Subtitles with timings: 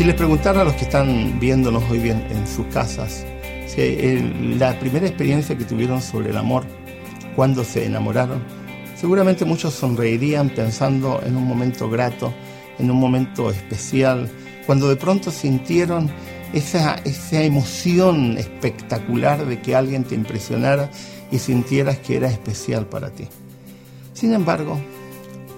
[0.00, 3.26] Si les preguntara a los que están viéndonos hoy en sus casas,
[3.66, 4.18] si
[4.58, 6.64] la primera experiencia que tuvieron sobre el amor,
[7.36, 8.42] cuando se enamoraron,
[8.96, 12.32] seguramente muchos sonreirían pensando en un momento grato,
[12.78, 14.30] en un momento especial,
[14.64, 16.10] cuando de pronto sintieron
[16.54, 20.90] esa, esa emoción espectacular de que alguien te impresionara
[21.30, 23.28] y sintieras que era especial para ti.
[24.14, 24.80] Sin embargo,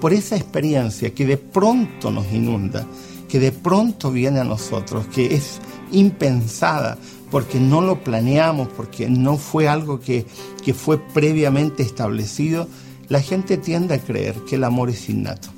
[0.01, 2.85] por esa experiencia que de pronto nos inunda,
[3.33, 5.59] que de pronto viene a nosotros, que es
[5.91, 6.99] impensada,
[7.31, 10.27] porque no lo planeamos, porque no fue algo que,
[10.63, 12.69] que fue previamente establecido,
[13.09, 15.49] la gente tiende a creer que el amor es innato.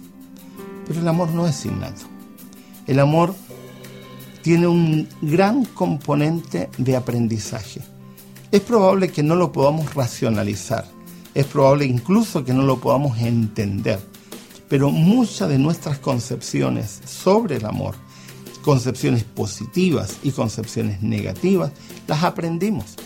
[0.87, 2.03] Pero el amor no es innato.
[2.87, 3.35] El amor
[4.43, 7.81] tiene un gran componente de aprendizaje.
[8.53, 10.85] Es probable que no lo podamos racionalizar,
[11.35, 13.99] es probable incluso que no lo podamos entender,
[14.69, 17.95] pero muchas de nuestras concepciones sobre el amor,
[18.63, 21.73] concepciones positivas y concepciones negativas,
[22.07, 22.97] las aprendimos,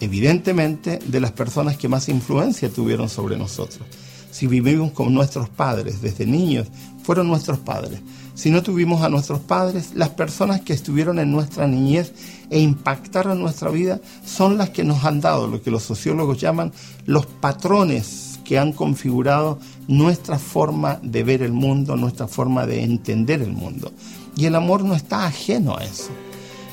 [0.00, 3.86] evidentemente, de las personas que más influencia tuvieron sobre nosotros.
[4.30, 6.68] Si vivimos con nuestros padres desde niños,
[7.02, 8.00] fueron nuestros padres.
[8.34, 12.12] Si no tuvimos a nuestros padres, las personas que estuvieron en nuestra niñez
[12.50, 16.72] e impactaron nuestra vida son las que nos han dado lo que los sociólogos llaman
[17.06, 23.42] los patrones que han configurado nuestra forma de ver el mundo, nuestra forma de entender
[23.42, 23.92] el mundo.
[24.36, 26.10] Y el amor no está ajeno a eso.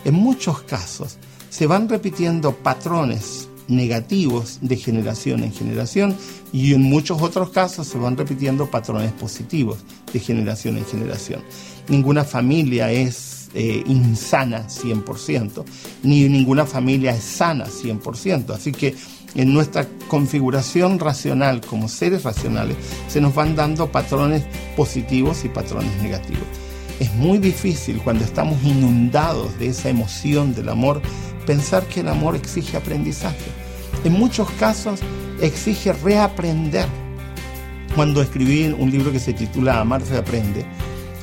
[0.06, 1.18] En muchos casos
[1.50, 6.16] se van repitiendo patrones negativos de generación en generación
[6.52, 9.80] y en muchos otros casos se van repitiendo patrones positivos
[10.12, 11.42] de generación en generación.
[11.88, 15.64] Ninguna familia es eh, insana 100%,
[16.04, 18.52] ni ninguna familia es sana 100%.
[18.52, 18.96] Así que
[19.36, 22.78] en nuestra configuración racional como seres racionales
[23.08, 24.44] se nos van dando patrones
[24.76, 26.44] positivos y patrones negativos.
[27.00, 31.02] Es muy difícil cuando estamos inundados de esa emoción del amor
[31.46, 33.64] pensar que el amor exige aprendizaje
[34.04, 35.00] en muchos casos
[35.42, 36.88] exige reaprender.
[37.96, 40.66] Cuando escribí un libro que se titula Amar se aprende,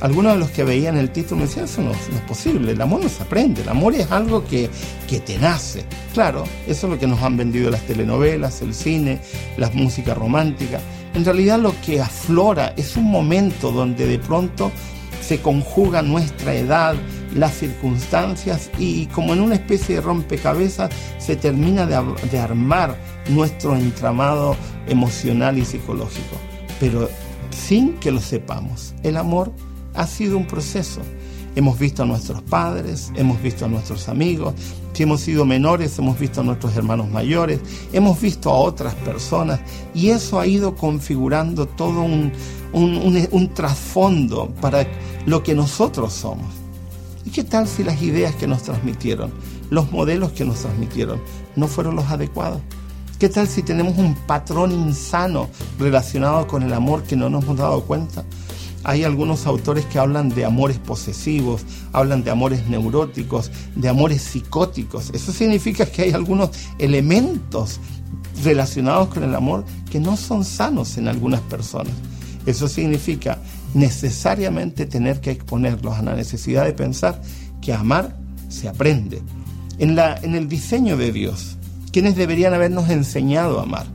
[0.01, 3.03] algunos de los que veían el título me decían, eso no, es posible, el amor
[3.03, 4.69] no se aprende, el amor es algo que,
[5.07, 5.85] que te nace.
[6.13, 9.19] Claro, eso es lo que nos han vendido las telenovelas, el cine,
[9.57, 10.81] las músicas románticas.
[11.13, 14.71] En realidad lo que aflora es un momento donde de pronto
[15.21, 16.95] se conjuga nuestra edad,
[17.35, 20.89] las circunstancias y como en una especie de rompecabezas
[21.19, 22.97] se termina de, armar
[23.29, 24.55] nuestro entramado
[24.87, 26.37] emocional y psicológico.
[26.79, 27.09] Pero
[27.51, 29.53] sin que lo sepamos, el amor
[30.01, 31.01] ha sido un proceso.
[31.55, 34.55] Hemos visto a nuestros padres, hemos visto a nuestros amigos,
[34.93, 37.59] si hemos sido menores, hemos visto a nuestros hermanos mayores,
[37.93, 39.59] hemos visto a otras personas
[39.93, 42.31] y eso ha ido configurando todo un,
[42.73, 44.87] un trasfondo para
[45.25, 46.47] lo que nosotros somos.
[47.23, 49.31] ¿Y qué tal si las ideas que nos transmitieron,
[49.69, 51.21] los modelos que nos transmitieron,
[51.55, 52.61] no fueron los adecuados?
[53.19, 55.47] ¿Qué tal si tenemos un patrón insano
[55.77, 58.25] relacionado con el amor que no nos hemos dado cuenta?
[58.83, 61.61] Hay algunos autores que hablan de amores posesivos,
[61.93, 65.11] hablan de amores neuróticos, de amores psicóticos.
[65.13, 66.49] Eso significa que hay algunos
[66.79, 67.79] elementos
[68.43, 71.93] relacionados con el amor que no son sanos en algunas personas.
[72.45, 73.37] Eso significa
[73.73, 77.21] necesariamente tener que exponerlos a la necesidad de pensar
[77.61, 78.17] que amar
[78.49, 79.21] se aprende.
[79.77, 81.57] En, la, en el diseño de Dios,
[81.91, 83.85] ¿quiénes deberían habernos enseñado a amar?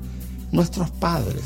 [0.53, 1.43] Nuestros padres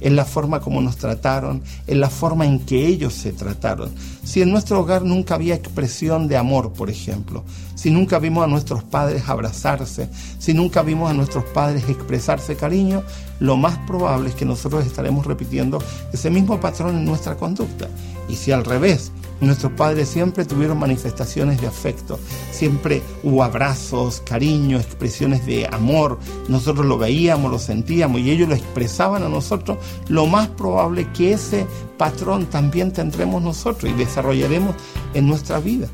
[0.00, 3.90] en la forma como nos trataron, en la forma en que ellos se trataron.
[4.22, 7.44] Si en nuestro hogar nunca había expresión de amor, por ejemplo,
[7.74, 13.02] si nunca vimos a nuestros padres abrazarse, si nunca vimos a nuestros padres expresarse cariño,
[13.40, 15.82] lo más probable es que nosotros estaremos repitiendo
[16.12, 17.88] ese mismo patrón en nuestra conducta.
[18.28, 22.18] Y si al revés, Nuestros padres siempre tuvieron manifestaciones de afecto,
[22.50, 26.18] siempre hubo abrazos, cariño, expresiones de amor.
[26.48, 29.78] Nosotros lo veíamos, lo sentíamos y ellos lo expresaban a nosotros.
[30.08, 31.66] Lo más probable que ese
[31.98, 34.76] patrón también tendremos nosotros y desarrollaremos
[35.14, 35.88] en nuestra vida.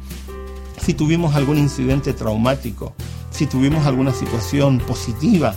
[0.81, 2.95] Si tuvimos algún incidente traumático,
[3.31, 5.55] si tuvimos alguna situación positiva,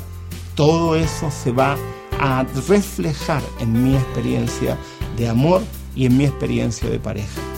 [0.55, 1.77] todo eso se va
[2.19, 4.77] a reflejar en mi experiencia
[5.17, 5.61] de amor
[5.95, 7.52] y en mi experiencia de pareja.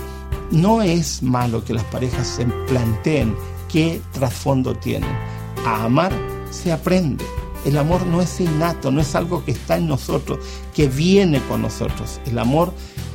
[0.51, 3.35] No es malo que las parejas se planteen
[3.67, 5.09] qué trasfondo tienen.
[5.65, 6.13] A amar
[6.51, 7.25] se aprende.
[7.65, 10.39] El amor no es innato, no es algo que está en nosotros,
[10.73, 12.19] que viene con nosotros.
[12.27, 12.71] El amor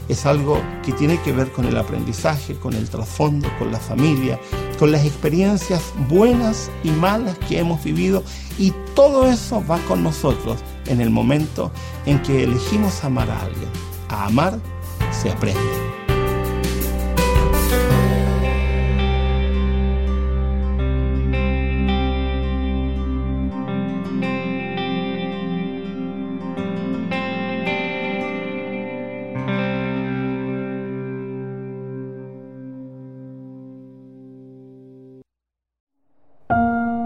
[0.08, 4.40] es algo que tiene que ver con el aprendizaje, con el trasfondo, con la familia,
[4.78, 8.24] con las experiencias buenas y malas que hemos vivido
[8.58, 11.70] y todo eso va con nosotros en el momento
[12.06, 13.70] en que elegimos amar a alguien.
[14.08, 14.58] A amar
[15.12, 15.79] se aprende.